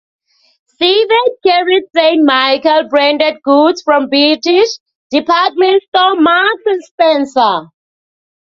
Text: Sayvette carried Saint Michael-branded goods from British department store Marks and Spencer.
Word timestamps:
Sayvette 0.81 1.37
carried 1.45 1.83
Saint 1.95 2.25
Michael-branded 2.25 3.35
goods 3.43 3.83
from 3.83 4.09
British 4.09 4.79
department 5.11 5.83
store 5.89 6.15
Marks 6.19 6.63
and 6.65 6.83
Spencer. 6.83 7.67